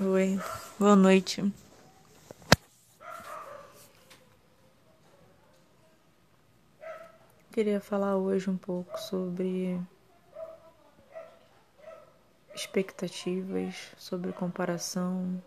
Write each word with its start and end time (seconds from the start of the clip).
Oi, 0.00 0.38
boa 0.78 0.94
noite. 0.94 1.42
Queria 7.50 7.80
falar 7.80 8.14
hoje 8.14 8.48
um 8.48 8.56
pouco 8.56 8.96
sobre 8.96 9.76
expectativas, 12.54 13.74
sobre 13.98 14.32
comparação 14.32 15.42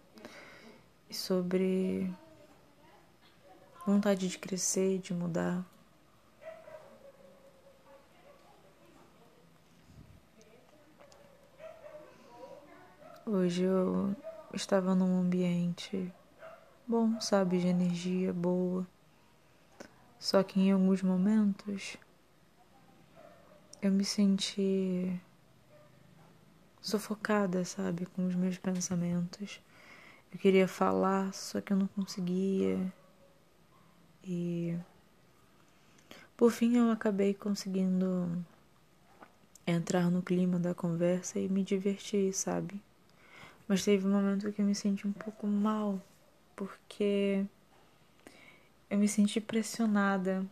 e 1.10 1.14
sobre 1.14 2.14
vontade 3.88 4.28
de 4.28 4.38
crescer, 4.38 5.00
de 5.00 5.14
mudar. 5.14 5.64
Hoje 13.26 13.64
eu 13.64 14.14
estava 14.54 14.94
num 14.96 15.20
ambiente 15.20 16.14
bom, 16.88 17.20
sabe, 17.22 17.60
de 17.60 17.68
energia 17.68 18.34
boa. 18.34 18.86
Só 20.20 20.44
que 20.44 20.60
em 20.60 20.72
alguns 20.72 21.02
momentos 21.02 21.98
eu 23.82 23.92
me 23.92 24.06
senti 24.06 25.20
sufocada, 26.82 27.64
sabe, 27.66 28.06
com 28.06 28.28
os 28.28 28.36
meus 28.36 28.58
pensamentos. 28.58 29.62
Eu 30.32 30.40
queria 30.40 30.68
falar, 30.68 31.34
só 31.34 31.62
que 31.62 31.74
eu 31.74 31.78
não 31.78 31.88
conseguia. 31.88 32.94
E 34.24 34.78
por 36.38 36.52
fim 36.52 36.78
eu 36.78 36.92
acabei 36.92 37.34
conseguindo 37.34 38.46
entrar 39.66 40.10
no 40.10 40.22
clima 40.22 40.60
da 40.60 40.74
conversa 40.74 41.40
e 41.40 41.48
me 41.50 41.64
divertir, 41.64 42.34
sabe? 42.34 42.82
Mas 43.72 43.86
teve 43.86 44.06
um 44.06 44.12
momento 44.12 44.52
que 44.52 44.62
eu 44.62 44.66
me 44.66 44.76
senti 44.76 45.08
um 45.08 45.14
pouco 45.14 45.48
mal, 45.48 45.98
porque 46.58 47.46
eu 48.90 48.98
me 48.98 49.08
senti 49.08 49.40
pressionada. 49.40 50.46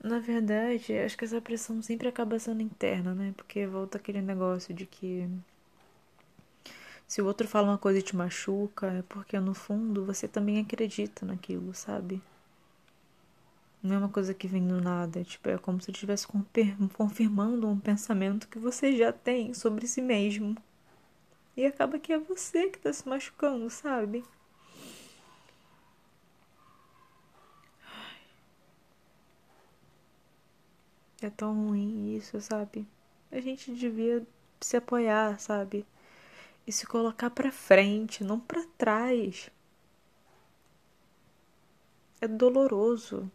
Na 0.00 0.20
verdade, 0.20 0.96
acho 0.98 1.18
que 1.18 1.24
essa 1.24 1.40
pressão 1.40 1.82
sempre 1.82 2.06
acaba 2.06 2.38
sendo 2.38 2.62
interna, 2.62 3.12
né? 3.12 3.34
Porque 3.36 3.66
volta 3.66 3.98
aquele 3.98 4.22
negócio 4.22 4.72
de 4.72 4.86
que 4.86 5.28
se 7.08 7.20
o 7.20 7.26
outro 7.26 7.48
fala 7.48 7.70
uma 7.70 7.78
coisa 7.78 7.98
e 7.98 8.02
te 8.02 8.14
machuca, 8.14 8.86
é 8.86 9.02
porque 9.02 9.36
no 9.40 9.52
fundo 9.52 10.04
você 10.04 10.28
também 10.28 10.60
acredita 10.60 11.26
naquilo, 11.26 11.74
sabe? 11.74 12.22
Não 13.86 13.94
é 13.94 13.98
uma 13.98 14.08
coisa 14.08 14.34
que 14.34 14.48
vem 14.48 14.66
do 14.66 14.80
nada. 14.80 15.22
Tipo, 15.22 15.48
é 15.48 15.58
como 15.58 15.80
se 15.80 15.90
estivesse 15.92 16.26
confirmando 16.94 17.68
um 17.68 17.78
pensamento 17.78 18.48
que 18.48 18.58
você 18.58 18.96
já 18.96 19.12
tem 19.12 19.54
sobre 19.54 19.86
si 19.86 20.02
mesmo. 20.02 20.56
E 21.56 21.64
acaba 21.64 21.98
que 21.98 22.12
é 22.12 22.18
você 22.18 22.68
que 22.68 22.78
tá 22.80 22.92
se 22.92 23.08
machucando, 23.08 23.70
sabe? 23.70 24.24
É 31.22 31.30
tão 31.30 31.68
ruim 31.68 32.16
isso, 32.16 32.40
sabe? 32.40 32.86
A 33.30 33.40
gente 33.40 33.72
devia 33.72 34.26
se 34.60 34.76
apoiar, 34.76 35.38
sabe? 35.38 35.86
E 36.66 36.72
se 36.72 36.86
colocar 36.86 37.30
para 37.30 37.52
frente, 37.52 38.24
não 38.24 38.40
para 38.40 38.64
trás. 38.76 39.50
É 42.20 42.26
doloroso. 42.26 43.30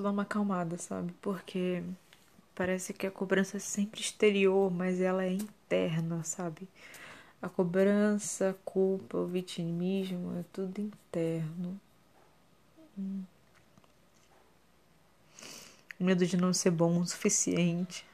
Isso 0.00 0.04
dá 0.04 0.12
uma 0.12 0.22
acalmada, 0.22 0.78
sabe? 0.78 1.12
Porque 1.20 1.82
parece 2.54 2.94
que 2.94 3.06
a 3.06 3.10
cobrança 3.10 3.58
é 3.58 3.60
sempre 3.60 4.00
exterior, 4.00 4.70
mas 4.70 4.98
ela 4.98 5.22
é 5.26 5.30
interna, 5.30 6.24
sabe? 6.24 6.66
A 7.42 7.50
cobrança, 7.50 8.48
a 8.48 8.54
culpa, 8.64 9.18
o 9.18 9.26
vitimismo 9.26 10.38
é 10.38 10.44
tudo 10.54 10.80
interno. 10.80 11.78
Hum. 12.98 13.22
Medo 15.98 16.24
de 16.24 16.38
não 16.38 16.54
ser 16.54 16.70
bom 16.70 16.98
o 16.98 17.06
suficiente. 17.06 18.06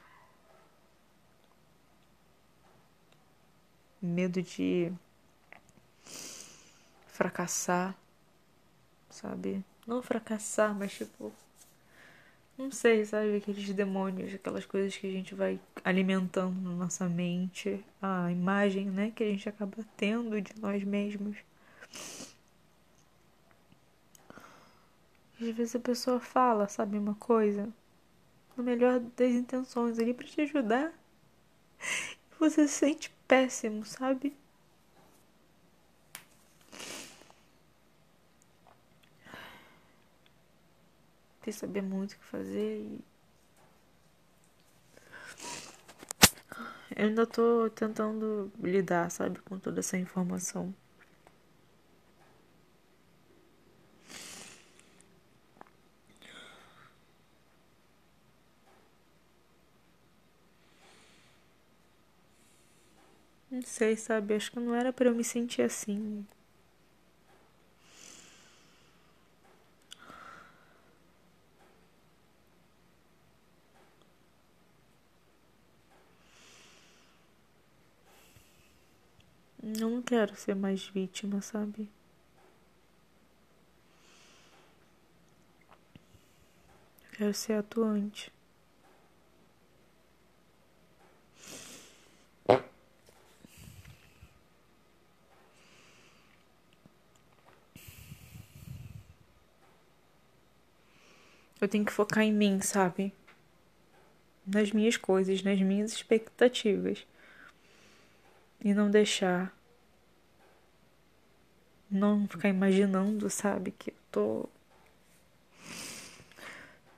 Medo 4.01 4.41
de 4.41 4.91
fracassar, 7.07 7.95
sabe? 9.09 9.63
Não 9.87 10.03
fracassar, 10.03 10.75
mas 10.75 10.91
tipo 10.91 11.31
não 12.57 12.71
sei, 12.71 13.05
sabe? 13.05 13.37
Aqueles 13.37 13.71
demônios, 13.73 14.33
aquelas 14.33 14.65
coisas 14.65 14.95
que 14.97 15.07
a 15.07 15.11
gente 15.11 15.35
vai 15.35 15.59
alimentando 15.83 16.59
na 16.61 16.71
nossa 16.71 17.07
mente, 17.07 17.83
a 18.01 18.31
imagem, 18.31 18.87
né? 18.89 19.11
Que 19.15 19.23
a 19.23 19.27
gente 19.27 19.47
acaba 19.47 19.77
tendo 19.95 20.41
de 20.41 20.59
nós 20.59 20.83
mesmos. 20.83 21.37
Às 25.39 25.49
vezes 25.49 25.75
a 25.75 25.79
pessoa 25.79 26.19
fala, 26.19 26.67
sabe, 26.67 26.97
uma 26.97 27.13
coisa, 27.15 27.69
no 28.55 28.63
melhor 28.63 28.99
das 28.99 29.31
intenções 29.31 29.99
ali 29.99 30.13
para 30.13 30.27
te 30.27 30.41
ajudar. 30.41 30.91
E 32.31 32.35
você 32.39 32.67
se 32.67 32.73
sente 32.73 33.11
péssimo, 33.27 33.85
sabe? 33.85 34.35
Sem 41.47 41.53
saber 41.53 41.81
muito 41.81 42.13
o 42.13 42.17
que 42.17 42.25
fazer 42.25 42.79
e. 42.81 42.99
Eu 46.95 47.05
ainda 47.07 47.25
tô 47.27 47.69
tentando 47.69 48.51
lidar, 48.59 49.09
sabe, 49.11 49.39
com 49.41 49.57
toda 49.59 49.79
essa 49.79 49.97
informação. 49.97 50.73
Não 63.51 63.61
sei, 63.61 63.95
sabe? 63.97 64.35
Acho 64.35 64.51
que 64.51 64.59
não 64.59 64.73
era 64.75 64.93
para 64.93 65.09
eu 65.09 65.15
me 65.15 65.23
sentir 65.23 65.61
assim. 65.61 66.25
Não 79.67 80.01
quero 80.01 80.33
ser 80.35 80.55
mais 80.55 80.87
vítima, 80.87 81.41
sabe? 81.41 81.89
Eu 87.11 87.17
quero 87.17 87.33
ser 87.33 87.53
atuante. 87.53 88.31
Eu 101.59 101.67
tenho 101.67 101.83
que 101.83 101.91
focar 101.91 102.23
em 102.23 102.31
mim, 102.31 102.61
sabe? 102.61 103.11
Nas 104.45 104.71
minhas 104.71 104.95
coisas, 104.95 105.43
nas 105.43 105.59
minhas 105.59 105.91
expectativas. 105.91 107.05
E 108.63 108.73
não 108.73 108.89
deixar 108.89 109.56
não 111.89 112.27
ficar 112.27 112.49
imaginando, 112.49 113.29
sabe, 113.29 113.71
que 113.71 113.91
eu 113.91 113.95
tô. 114.11 114.49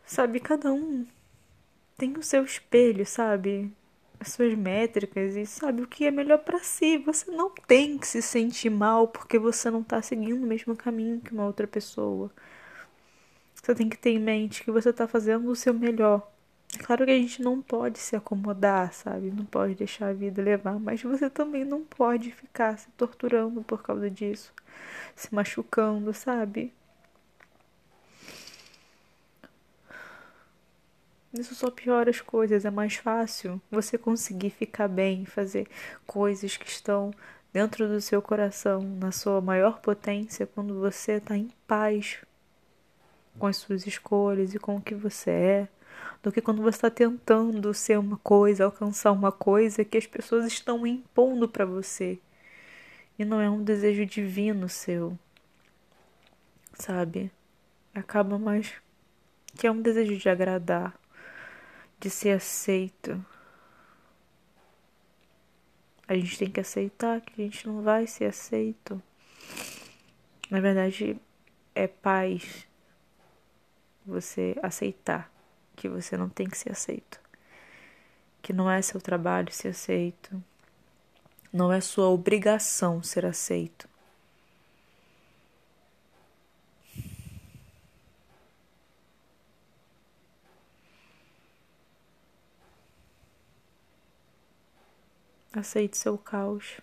Sabe, 0.06 0.40
cada 0.40 0.74
um 0.74 1.06
tem 1.98 2.14
o 2.18 2.24
seu 2.24 2.44
espelho, 2.44 3.06
sabe? 3.06 3.72
As 4.20 4.32
suas 4.34 4.56
métricas 4.56 5.36
e 5.36 5.46
sabe 5.46 5.84
o 5.84 5.88
que 5.88 6.06
é 6.06 6.12
melhor 6.12 6.40
para 6.40 6.60
si. 6.60 6.98
Você 7.00 7.32
não 7.32 7.52
tem 7.68 7.98
que 7.98 8.08
se 8.08 8.22
sentir 8.22 8.70
mal 8.70 9.08
porque 9.08 9.38
você 9.40 9.70
não 9.70 9.84
tá 9.84 10.02
seguindo 10.02 10.44
o 10.44 10.48
mesmo 10.48 10.76
caminho 10.76 11.22
que 11.22 11.34
uma 11.34 11.46
outra 11.46 11.68
pessoa. 11.68 12.32
Você 13.56 13.76
tem 13.76 13.90
que 13.90 13.98
ter 13.98 14.12
em 14.12 14.20
mente 14.20 14.64
que 14.64 14.72
você 14.72 14.92
tá 14.94 15.08
fazendo 15.08 15.50
o 15.50 15.56
seu 15.56 15.74
melhor. 15.74 16.30
Claro 16.78 17.06
que 17.06 17.12
a 17.12 17.18
gente 17.18 17.42
não 17.42 17.62
pode 17.62 18.00
se 18.00 18.16
acomodar, 18.16 18.94
sabe? 18.94 19.32
Não 19.32 19.46
pode 19.46 19.76
deixar 19.76 20.08
a 20.10 20.14
vida 20.14 20.42
levar, 20.42 20.80
mas 20.80 21.02
você 21.02 21.30
também 21.30 21.66
não 21.66 21.84
pode 21.84 22.32
ficar 22.32 22.78
se 22.78 22.90
torturando 22.92 23.64
por 23.64 23.82
causa 23.82 24.10
disso, 24.10 24.54
se 25.16 25.34
machucando, 25.34 26.14
sabe? 26.14 26.72
Isso 31.34 31.54
só 31.54 31.70
piora 31.70 32.10
as 32.10 32.22
coisas. 32.22 32.66
É 32.66 32.72
mais 32.72 32.96
fácil 32.96 33.62
você 33.70 33.98
conseguir 33.98 34.50
ficar 34.52 34.88
bem, 34.88 35.26
fazer 35.26 35.68
coisas 36.06 36.58
que 36.58 36.68
estão 36.68 37.12
dentro 37.54 37.88
do 37.88 38.00
seu 38.02 38.22
coração, 38.22 38.82
na 38.82 39.12
sua 39.12 39.42
maior 39.42 39.80
potência, 39.80 40.48
quando 40.48 40.80
você 40.80 41.14
está 41.14 41.36
em 41.36 41.52
paz 41.68 42.18
com 43.38 43.48
as 43.48 43.58
suas 43.58 43.88
escolhas 43.88 44.54
e 44.54 44.60
com 44.60 44.76
o 44.76 44.82
que 44.82 44.94
você 44.94 45.32
é, 45.32 45.68
do 46.22 46.32
que 46.32 46.42
quando 46.42 46.62
você 46.62 46.78
está 46.78 46.90
tentando 46.90 47.74
ser 47.74 47.98
uma 47.98 48.18
coisa, 48.18 48.66
alcançar 48.66 49.12
uma 49.12 49.32
coisa 49.32 49.86
que 49.86 49.98
as 49.98 50.06
pessoas 50.06 50.46
estão 50.46 50.86
impondo 50.86 51.48
para 51.48 51.66
você 51.66 52.20
e 53.18 53.26
não 53.26 53.40
é 53.42 53.50
um 53.50 53.64
desejo 53.64 54.06
divino 54.06 54.70
seu, 54.70 55.18
sabe? 56.74 57.32
Acaba 57.94 58.38
mais 58.38 58.74
que 59.56 59.68
é 59.68 59.72
um 59.72 59.82
desejo 59.82 60.16
de 60.16 60.30
agradar, 60.30 60.98
de 62.00 62.10
ser 62.10 62.32
aceito. 62.32 63.24
A 66.08 66.16
gente 66.16 66.38
tem 66.38 66.50
que 66.50 66.60
aceitar 66.60 67.22
que 67.22 67.42
a 67.42 67.44
gente 67.44 67.68
não 67.68 67.82
vai 67.82 68.08
ser 68.08 68.26
aceito. 68.26 69.02
Na 70.50 70.60
verdade, 70.60 71.20
é 71.76 71.88
paz 71.88 72.68
você 74.06 74.58
aceitar 74.64 75.32
que 75.80 75.88
você 75.88 76.18
não 76.18 76.28
tem 76.28 76.46
que 76.46 76.58
ser 76.58 76.74
aceito, 76.74 77.22
que 78.42 78.52
não 78.52 78.70
é 78.70 78.82
seu 78.82 79.00
trabalho 79.00 79.50
ser 79.50 79.70
aceito, 79.70 80.44
não 81.54 81.72
é 81.72 81.80
sua 81.80 82.10
obrigação 82.10 83.02
ser 83.02 83.26
aceito. 83.26 83.88
Aceite 95.54 95.98
seu 95.98 96.18
caos. 96.18 96.82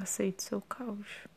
Aceite 0.00 0.42
seu 0.42 0.62
caos. 0.62 1.28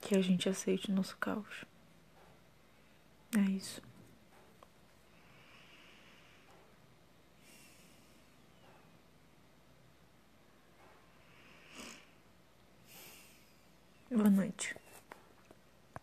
Que 0.00 0.16
a 0.16 0.20
gente 0.20 0.48
aceite 0.48 0.90
nosso 0.90 1.16
caos. 1.16 1.64
É 3.36 3.40
isso. 3.50 3.80